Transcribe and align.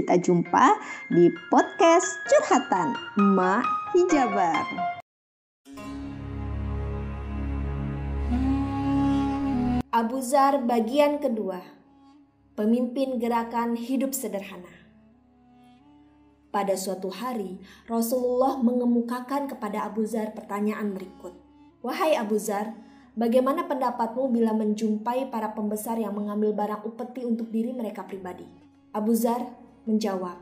Kita 0.00 0.16
jumpa 0.16 0.80
di 1.12 1.28
podcast 1.52 2.24
Curhatan 2.24 2.96
Mak 3.36 3.92
Hijabar. 3.92 4.64
Abu 9.92 10.24
Zar 10.24 10.64
bagian 10.64 11.20
kedua 11.20 11.60
Pemimpin 12.56 13.20
gerakan 13.20 13.76
hidup 13.76 14.16
sederhana 14.16 14.72
Pada 16.48 16.80
suatu 16.80 17.12
hari 17.12 17.60
Rasulullah 17.84 18.56
mengemukakan 18.56 19.52
kepada 19.52 19.84
Abu 19.84 20.08
Zar 20.08 20.32
pertanyaan 20.32 20.96
berikut 20.96 21.36
Wahai 21.84 22.16
Abu 22.16 22.40
Zar, 22.40 22.72
bagaimana 23.12 23.68
pendapatmu 23.68 24.32
bila 24.32 24.56
menjumpai 24.56 25.28
para 25.28 25.52
pembesar 25.52 26.00
yang 26.00 26.16
mengambil 26.16 26.56
barang 26.56 26.88
upeti 26.88 27.28
untuk 27.28 27.52
diri 27.52 27.76
mereka 27.76 28.08
pribadi? 28.08 28.48
Abu 28.96 29.12
Zar 29.12 29.69
menjawab, 29.90 30.38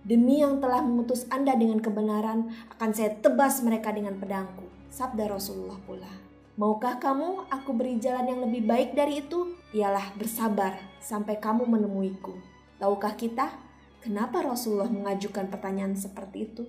Demi 0.00 0.40
yang 0.40 0.64
telah 0.64 0.80
memutus 0.80 1.28
Anda 1.28 1.52
dengan 1.60 1.76
kebenaran, 1.76 2.48
akan 2.72 2.90
saya 2.96 3.20
tebas 3.20 3.60
mereka 3.60 3.92
dengan 3.92 4.16
pedangku. 4.16 4.64
Sabda 4.88 5.28
Rasulullah 5.28 5.76
pula. 5.84 6.08
Maukah 6.56 6.96
kamu 6.96 7.52
aku 7.52 7.70
beri 7.76 8.00
jalan 8.00 8.24
yang 8.24 8.40
lebih 8.40 8.64
baik 8.64 8.96
dari 8.96 9.20
itu? 9.20 9.60
Ialah 9.76 10.16
bersabar 10.16 10.80
sampai 11.04 11.36
kamu 11.36 11.68
menemuiku. 11.68 12.32
Tahukah 12.80 13.12
kita 13.12 13.52
kenapa 14.00 14.40
Rasulullah 14.40 14.88
mengajukan 14.88 15.52
pertanyaan 15.52 15.92
seperti 15.92 16.48
itu? 16.48 16.64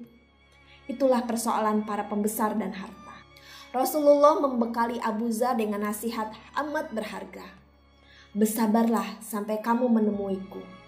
Itulah 0.92 1.24
persoalan 1.24 1.88
para 1.88 2.12
pembesar 2.12 2.52
dan 2.60 2.76
harta. 2.76 3.16
Rasulullah 3.72 4.44
membekali 4.44 5.00
Abu 5.00 5.32
Zar 5.32 5.56
dengan 5.56 5.88
nasihat 5.88 6.36
amat 6.60 6.92
berharga. 6.92 7.48
Bersabarlah 8.36 9.24
sampai 9.24 9.64
kamu 9.64 9.88
menemuiku. 9.88 10.81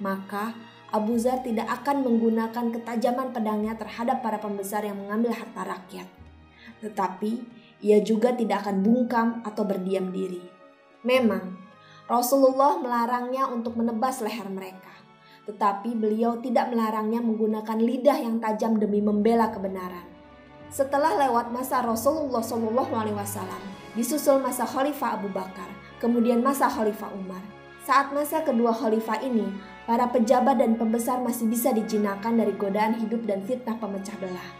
Maka 0.00 0.56
Abu 0.90 1.14
Zar 1.20 1.46
tidak 1.46 1.70
akan 1.70 2.02
menggunakan 2.02 2.74
ketajaman 2.74 3.30
pedangnya 3.30 3.78
terhadap 3.78 4.24
para 4.26 4.42
pembesar 4.42 4.82
yang 4.82 4.98
mengambil 4.98 5.30
harta 5.36 5.62
rakyat. 5.62 6.08
Tetapi 6.82 7.32
ia 7.84 8.02
juga 8.02 8.34
tidak 8.34 8.66
akan 8.66 8.82
bungkam 8.82 9.28
atau 9.46 9.62
berdiam 9.62 10.10
diri. 10.10 10.42
Memang, 11.06 11.56
Rasulullah 12.10 12.76
melarangnya 12.82 13.46
untuk 13.48 13.78
menebas 13.78 14.18
leher 14.18 14.50
mereka. 14.50 14.90
Tetapi 15.46 15.94
beliau 15.94 16.42
tidak 16.42 16.74
melarangnya 16.74 17.22
menggunakan 17.22 17.78
lidah 17.78 18.18
yang 18.18 18.42
tajam 18.42 18.76
demi 18.76 18.98
membela 18.98 19.48
kebenaran. 19.48 20.04
Setelah 20.70 21.18
lewat 21.26 21.50
masa 21.50 21.82
Rasulullah 21.82 22.42
SAW, 22.42 23.62
disusul 23.94 24.38
masa 24.38 24.62
Khalifah 24.66 25.18
Abu 25.18 25.30
Bakar, 25.30 25.66
kemudian 25.98 26.42
masa 26.42 26.70
Khalifah 26.70 27.10
Umar. 27.14 27.59
Saat 27.80 28.12
masa 28.12 28.44
kedua 28.44 28.76
khalifah 28.76 29.24
ini, 29.24 29.48
para 29.88 30.04
pejabat 30.12 30.60
dan 30.60 30.76
pembesar 30.76 31.16
masih 31.24 31.48
bisa 31.48 31.72
dijinakan 31.72 32.36
dari 32.36 32.52
godaan 32.52 32.92
hidup 33.00 33.24
dan 33.24 33.40
fitnah 33.48 33.80
pemecah 33.80 34.12
belah. 34.20 34.50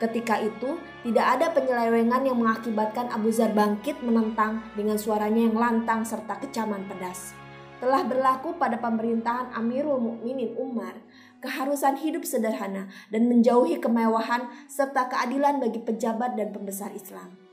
Ketika 0.00 0.40
itu, 0.40 0.80
tidak 1.04 1.26
ada 1.36 1.52
penyelewengan 1.52 2.24
yang 2.24 2.40
mengakibatkan 2.40 3.12
Abu 3.12 3.28
Zar 3.28 3.52
bangkit 3.52 4.00
menentang 4.00 4.64
dengan 4.72 4.96
suaranya 4.96 5.52
yang 5.52 5.56
lantang 5.60 6.00
serta 6.00 6.40
kecaman 6.40 6.88
pedas. 6.88 7.36
Telah 7.76 8.08
berlaku 8.08 8.56
pada 8.56 8.80
pemerintahan 8.80 9.52
Amirul 9.52 10.00
Mukminin 10.00 10.56
Umar, 10.56 10.96
keharusan 11.44 12.00
hidup 12.00 12.24
sederhana 12.24 12.88
dan 13.12 13.28
menjauhi 13.28 13.84
kemewahan 13.84 14.48
serta 14.64 15.12
keadilan 15.12 15.60
bagi 15.60 15.82
pejabat 15.84 16.40
dan 16.40 16.56
pembesar 16.56 16.88
Islam. 16.96 17.51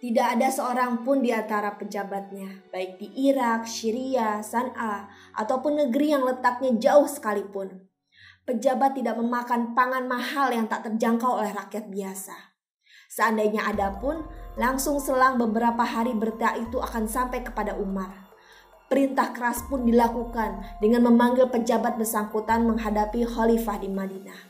Tidak 0.00 0.26
ada 0.32 0.48
seorang 0.48 1.04
pun 1.04 1.20
di 1.20 1.28
antara 1.28 1.76
pejabatnya, 1.76 2.64
baik 2.72 2.96
di 2.96 3.28
Irak, 3.28 3.68
Syria, 3.68 4.40
San'a, 4.40 5.12
ataupun 5.36 5.76
negeri 5.76 6.16
yang 6.16 6.24
letaknya 6.24 6.72
jauh 6.80 7.04
sekalipun. 7.04 7.84
Pejabat 8.48 8.96
tidak 8.96 9.20
memakan 9.20 9.76
pangan 9.76 10.08
mahal 10.08 10.56
yang 10.56 10.64
tak 10.72 10.88
terjangkau 10.88 11.44
oleh 11.44 11.52
rakyat 11.52 11.92
biasa. 11.92 12.32
Seandainya 13.12 13.68
ada 13.68 13.92
pun, 14.00 14.24
langsung 14.56 14.96
selang 15.04 15.36
beberapa 15.36 15.84
hari 15.84 16.16
berita 16.16 16.56
itu 16.56 16.80
akan 16.80 17.04
sampai 17.04 17.44
kepada 17.44 17.76
Umar. 17.76 18.32
Perintah 18.88 19.36
keras 19.36 19.60
pun 19.68 19.84
dilakukan 19.84 20.80
dengan 20.80 21.12
memanggil 21.12 21.52
pejabat 21.52 22.00
bersangkutan 22.00 22.64
menghadapi 22.64 23.28
khalifah 23.28 23.76
di 23.76 23.92
Madinah 23.92 24.48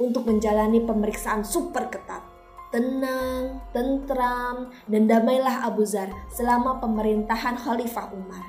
untuk 0.00 0.24
menjalani 0.24 0.80
pemeriksaan 0.80 1.44
super 1.44 1.92
ketat 1.92 2.27
tenang, 2.68 3.64
tentram, 3.72 4.68
dan 4.84 5.08
damailah 5.08 5.64
Abu 5.64 5.88
Zar 5.88 6.12
selama 6.28 6.76
pemerintahan 6.84 7.56
Khalifah 7.56 8.12
Umar. 8.12 8.44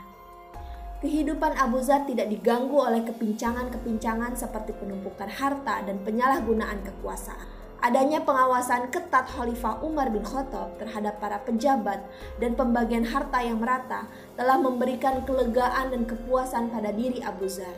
Kehidupan 1.00 1.56
Abu 1.56 1.80
Zar 1.80 2.04
tidak 2.04 2.28
diganggu 2.28 2.76
oleh 2.76 3.08
kepincangan-kepincangan 3.08 4.36
seperti 4.36 4.76
penumpukan 4.76 5.32
harta 5.32 5.80
dan 5.88 6.04
penyalahgunaan 6.04 6.84
kekuasaan. 6.84 7.48
Adanya 7.80 8.20
pengawasan 8.28 8.92
ketat 8.92 9.32
Khalifah 9.32 9.80
Umar 9.80 10.12
bin 10.12 10.20
Khattab 10.20 10.76
terhadap 10.76 11.24
para 11.24 11.40
pejabat 11.48 12.04
dan 12.44 12.60
pembagian 12.60 13.08
harta 13.08 13.40
yang 13.40 13.64
merata 13.64 14.12
telah 14.36 14.60
memberikan 14.60 15.24
kelegaan 15.24 15.96
dan 15.96 16.04
kepuasan 16.04 16.68
pada 16.68 16.92
diri 16.92 17.24
Abu 17.24 17.48
Zar. 17.48 17.72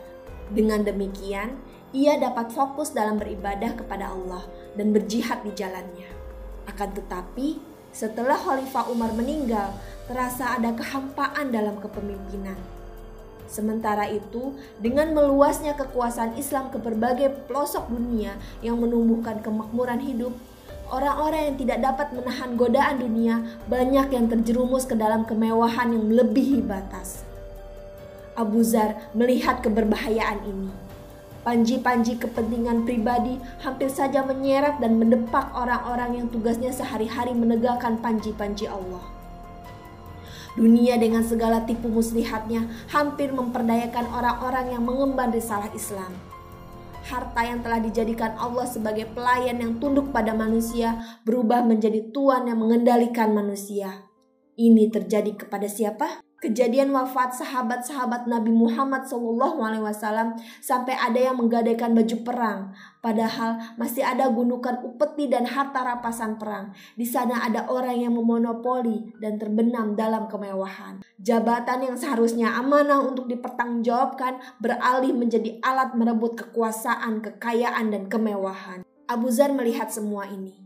Dengan 0.50 0.82
demikian, 0.82 1.54
ia 1.94 2.18
dapat 2.18 2.50
fokus 2.50 2.90
dalam 2.90 3.22
beribadah 3.22 3.78
kepada 3.78 4.10
Allah 4.10 4.42
dan 4.74 4.90
berjihad 4.90 5.46
di 5.46 5.54
jalannya. 5.54 6.21
Akan 6.66 6.94
tetapi, 6.94 7.58
setelah 7.92 8.38
Khalifah 8.38 8.88
Umar 8.88 9.12
meninggal, 9.12 9.76
terasa 10.08 10.56
ada 10.56 10.72
kehampaan 10.72 11.52
dalam 11.52 11.76
kepemimpinan. 11.78 12.56
Sementara 13.52 14.08
itu, 14.08 14.56
dengan 14.80 15.12
meluasnya 15.12 15.76
kekuasaan 15.76 16.40
Islam 16.40 16.72
ke 16.72 16.80
berbagai 16.80 17.28
pelosok 17.44 17.92
dunia 17.92 18.32
yang 18.64 18.80
menumbuhkan 18.80 19.44
kemakmuran 19.44 20.00
hidup, 20.00 20.32
orang-orang 20.88 21.52
yang 21.52 21.56
tidak 21.60 21.78
dapat 21.84 22.08
menahan 22.16 22.56
godaan 22.56 22.96
dunia 22.96 23.44
banyak 23.68 24.08
yang 24.08 24.26
terjerumus 24.32 24.88
ke 24.88 24.96
dalam 24.96 25.28
kemewahan 25.28 25.92
yang 25.92 26.04
melebihi 26.08 26.64
batas. 26.64 27.28
Abu 28.32 28.64
Zar 28.64 29.12
melihat 29.12 29.60
keberbahayaan 29.60 30.48
ini 30.48 30.81
Panji-panji 31.42 32.22
kepentingan 32.22 32.86
pribadi 32.86 33.34
hampir 33.66 33.90
saja 33.90 34.22
menyeret 34.22 34.78
dan 34.78 34.94
mendepak 34.94 35.50
orang-orang 35.58 36.22
yang 36.22 36.26
tugasnya 36.30 36.70
sehari-hari 36.70 37.34
menegakkan 37.34 37.98
panji-panji 37.98 38.70
Allah. 38.70 39.02
Dunia 40.54 41.02
dengan 41.02 41.26
segala 41.26 41.66
tipu 41.66 41.90
muslihatnya 41.90 42.70
hampir 42.94 43.34
memperdayakan 43.34 44.06
orang-orang 44.14 44.70
yang 44.70 44.86
mengemban 44.86 45.34
risalah 45.34 45.66
Islam. 45.74 46.14
Harta 47.02 47.42
yang 47.42 47.58
telah 47.66 47.82
dijadikan 47.82 48.38
Allah 48.38 48.62
sebagai 48.62 49.10
pelayan 49.10 49.58
yang 49.58 49.82
tunduk 49.82 50.14
pada 50.14 50.38
manusia 50.38 51.02
berubah 51.26 51.66
menjadi 51.66 52.14
tuan 52.14 52.46
yang 52.46 52.62
mengendalikan 52.62 53.34
manusia. 53.34 54.06
Ini 54.54 54.94
terjadi 54.94 55.34
kepada 55.34 55.66
siapa? 55.66 56.22
Kejadian 56.42 56.90
wafat 56.90 57.38
sahabat-sahabat 57.38 58.26
Nabi 58.26 58.50
Muhammad 58.50 59.06
SAW 59.06 60.34
sampai 60.58 60.98
ada 60.98 61.30
yang 61.30 61.38
menggadaikan 61.38 61.94
baju 61.94 62.16
perang. 62.26 62.74
Padahal 62.98 63.78
masih 63.78 64.02
ada 64.02 64.26
gundukan 64.26 64.82
upeti 64.82 65.30
dan 65.30 65.46
harta 65.46 65.86
rapasan 65.86 66.42
perang. 66.42 66.74
Di 66.98 67.06
sana 67.06 67.46
ada 67.46 67.70
orang 67.70 68.02
yang 68.02 68.18
memonopoli 68.18 69.14
dan 69.22 69.38
terbenam 69.38 69.94
dalam 69.94 70.26
kemewahan. 70.26 71.06
Jabatan 71.22 71.86
yang 71.86 71.96
seharusnya 71.96 72.58
amanah 72.58 72.98
untuk 72.98 73.30
dipertanggungjawabkan 73.30 74.58
beralih 74.58 75.14
menjadi 75.14 75.62
alat 75.62 75.94
merebut 75.94 76.34
kekuasaan, 76.34 77.22
kekayaan, 77.22 77.94
dan 77.94 78.10
kemewahan. 78.10 78.82
Abu 79.06 79.30
Zar 79.30 79.54
melihat 79.54 79.90
semua 79.90 80.26
ini. 80.26 80.61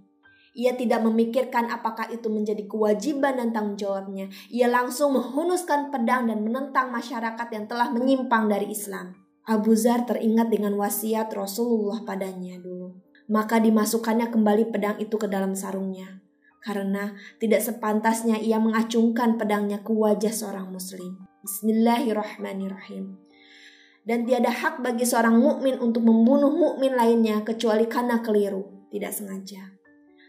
Ia 0.57 0.73
tidak 0.73 1.05
memikirkan 1.05 1.69
apakah 1.69 2.09
itu 2.09 2.33
menjadi 2.33 2.65
kewajiban 2.65 3.37
dan 3.37 3.53
tanggung 3.53 3.77
jawabnya. 3.77 4.33
Ia 4.49 4.73
langsung 4.73 5.13
menghunuskan 5.13 5.93
pedang 5.93 6.33
dan 6.33 6.41
menentang 6.41 6.89
masyarakat 6.89 7.49
yang 7.53 7.69
telah 7.69 7.93
menyimpang 7.93 8.49
dari 8.49 8.73
Islam. 8.73 9.21
Abu 9.45 9.77
Zar 9.77 10.09
teringat 10.09 10.49
dengan 10.49 10.73
wasiat 10.81 11.29
Rasulullah 11.37 12.01
padanya 12.09 12.57
dulu. 12.57 12.97
Maka 13.29 13.61
dimasukkannya 13.61 14.33
kembali 14.33 14.73
pedang 14.73 14.97
itu 14.97 15.21
ke 15.21 15.29
dalam 15.29 15.53
sarungnya. 15.53 16.25
Karena 16.65 17.13
tidak 17.37 17.61
sepantasnya 17.61 18.41
ia 18.41 18.57
mengacungkan 18.57 19.37
pedangnya 19.37 19.85
ke 19.85 19.93
wajah 19.93 20.33
seorang 20.33 20.73
muslim. 20.73 21.21
Bismillahirrahmanirrahim. 21.45 23.21
Dan 24.09 24.25
tiada 24.25 24.49
hak 24.49 24.81
bagi 24.81 25.05
seorang 25.05 25.37
mukmin 25.37 25.77
untuk 25.85 26.01
membunuh 26.01 26.49
mukmin 26.49 26.97
lainnya 26.97 27.45
kecuali 27.45 27.85
karena 27.85 28.25
keliru, 28.25 28.89
tidak 28.89 29.13
sengaja. 29.13 29.76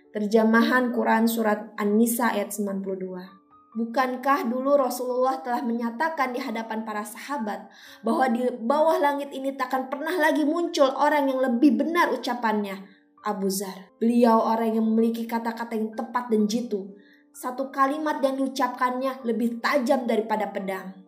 Terjemahan 0.07 0.95
Quran 0.95 1.27
Surat 1.27 1.75
An-Nisa 1.75 2.31
ayat 2.31 2.55
92. 2.55 3.75
Bukankah 3.75 4.47
dulu 4.47 4.79
Rasulullah 4.79 5.43
telah 5.43 5.59
menyatakan 5.67 6.31
di 6.31 6.39
hadapan 6.39 6.87
para 6.87 7.03
sahabat 7.03 7.67
bahwa 8.07 8.31
di 8.31 8.47
bawah 8.47 9.03
langit 9.03 9.35
ini 9.35 9.51
takkan 9.59 9.91
pernah 9.91 10.15
lagi 10.15 10.47
muncul 10.47 10.87
orang 10.95 11.27
yang 11.27 11.43
lebih 11.43 11.83
benar 11.83 12.15
ucapannya? 12.15 12.87
Abu 13.27 13.51
Zar. 13.51 13.91
Beliau 13.99 14.47
orang 14.47 14.79
yang 14.79 14.87
memiliki 14.87 15.27
kata-kata 15.27 15.75
yang 15.75 15.91
tepat 15.91 16.31
dan 16.31 16.47
jitu. 16.47 16.95
Satu 17.35 17.67
kalimat 17.67 18.23
yang 18.23 18.39
diucapkannya 18.39 19.27
lebih 19.27 19.59
tajam 19.59 20.07
daripada 20.07 20.47
pedang. 20.55 21.03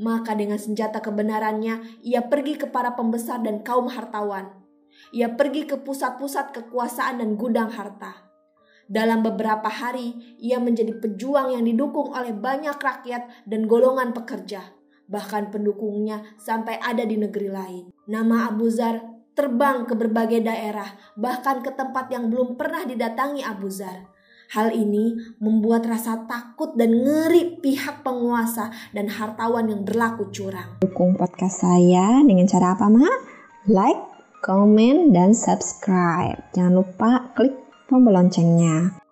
Maka 0.00 0.32
dengan 0.32 0.56
senjata 0.56 1.04
kebenarannya, 1.04 2.00
ia 2.00 2.24
pergi 2.24 2.56
ke 2.56 2.72
para 2.72 2.96
pembesar 2.96 3.44
dan 3.44 3.60
kaum 3.60 3.92
hartawan. 3.92 4.55
Ia 5.14 5.32
pergi 5.34 5.64
ke 5.68 5.80
pusat-pusat 5.80 6.52
kekuasaan 6.52 7.22
dan 7.22 7.38
gudang 7.38 7.70
harta. 7.70 8.26
Dalam 8.86 9.26
beberapa 9.26 9.66
hari, 9.66 10.38
ia 10.38 10.62
menjadi 10.62 10.94
pejuang 10.94 11.58
yang 11.58 11.66
didukung 11.66 12.14
oleh 12.14 12.30
banyak 12.30 12.78
rakyat 12.78 13.46
dan 13.46 13.66
golongan 13.66 14.14
pekerja. 14.14 14.62
Bahkan 15.10 15.50
pendukungnya 15.50 16.22
sampai 16.38 16.78
ada 16.78 17.02
di 17.02 17.18
negeri 17.18 17.50
lain. 17.50 17.84
Nama 18.06 18.50
Abu 18.50 18.70
Zar 18.70 19.02
terbang 19.36 19.84
ke 19.84 19.92
berbagai 19.98 20.40
daerah, 20.40 20.86
bahkan 21.18 21.60
ke 21.60 21.74
tempat 21.74 22.08
yang 22.14 22.32
belum 22.32 22.54
pernah 22.54 22.86
didatangi 22.86 23.42
Abu 23.42 23.68
Zar. 23.68 24.16
Hal 24.54 24.70
ini 24.70 25.18
membuat 25.42 25.90
rasa 25.90 26.22
takut 26.22 26.78
dan 26.78 26.94
ngeri 27.02 27.58
pihak 27.58 28.06
penguasa 28.06 28.70
dan 28.94 29.10
hartawan 29.10 29.66
yang 29.66 29.82
berlaku 29.82 30.30
curang. 30.30 30.78
Dukung 30.78 31.18
podcast 31.18 31.66
saya 31.66 32.22
dengan 32.22 32.46
cara 32.46 32.78
apa, 32.78 32.86
Ma? 32.86 33.10
Like, 33.66 34.15
comment, 34.46 35.10
dan 35.10 35.34
subscribe. 35.34 36.38
Jangan 36.54 36.78
lupa 36.78 37.34
klik 37.34 37.58
tombol 37.90 38.14
loncengnya. 38.14 39.05